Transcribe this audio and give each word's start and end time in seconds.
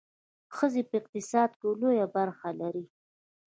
ښځې 0.55 0.81
په 0.89 0.93
اقتصاد 1.01 1.49
کې 1.59 1.65
لویه 1.81 2.05
برخه 2.15 2.49
لري. 2.61 2.85